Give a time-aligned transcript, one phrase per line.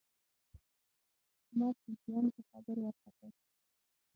[1.45, 3.47] احمد د زیان په خبر وارخطا شو.